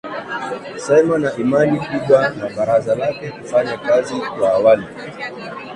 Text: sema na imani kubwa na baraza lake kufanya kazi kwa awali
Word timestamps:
sema 0.83 1.15
na 1.23 1.29
imani 1.43 1.77
kubwa 1.87 2.19
na 2.37 2.45
baraza 2.55 2.95
lake 2.95 3.31
kufanya 3.31 3.77
kazi 3.77 4.13
kwa 4.15 4.49
awali 4.53 4.85